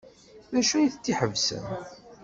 D 0.51 0.53
acu 0.59 0.73
ay 0.77 0.87
t-iḥebsen? 0.89 1.63